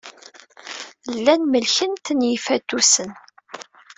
[1.23, 3.11] Llan melken-ten yifatusen.